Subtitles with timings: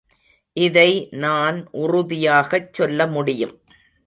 [0.57, 1.07] இதை
[1.11, 3.55] நான் உறுதியாகச் சொல்லமுடியும்.